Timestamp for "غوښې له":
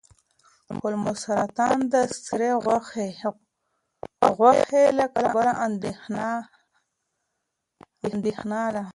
4.35-5.05